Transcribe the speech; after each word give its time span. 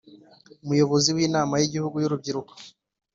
Umuyobozi 0.63 1.09
w 1.15 1.17
Inama 1.27 1.53
y 1.61 1.65
Igihugu 1.67 1.95
y 1.99 2.07
Urubyiruko. 2.07 2.53